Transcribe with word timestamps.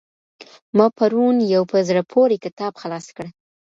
ما 0.77 0.87
پرون 0.97 1.35
يو 1.53 1.63
په 1.71 1.77
زړه 1.87 2.01
پوري 2.11 2.37
کتاب 2.45 2.73
خلاص 2.81 3.05
کړ. 3.15 3.25